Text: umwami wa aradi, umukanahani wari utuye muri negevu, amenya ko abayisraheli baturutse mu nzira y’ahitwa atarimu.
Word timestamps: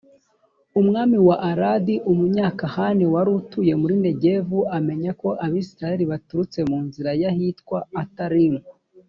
umwami 0.79 1.17
wa 1.27 1.35
aradi, 1.49 1.95
umukanahani 2.11 3.05
wari 3.13 3.29
utuye 3.39 3.73
muri 3.81 3.95
negevu, 4.07 4.59
amenya 4.77 5.11
ko 5.21 5.29
abayisraheli 5.45 6.03
baturutse 6.11 6.59
mu 6.69 6.77
nzira 6.85 7.11
y’ahitwa 7.21 7.77
atarimu. 8.03 8.61